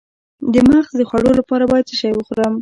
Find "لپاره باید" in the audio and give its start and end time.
1.39-1.87